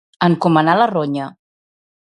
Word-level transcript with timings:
Encomanar 0.27 0.75
la 0.79 0.87
ronya. 0.93 1.31